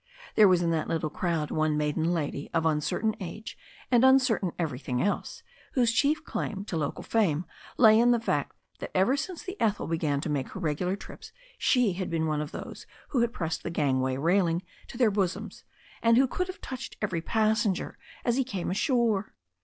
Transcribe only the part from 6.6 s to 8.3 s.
to local fame lay in the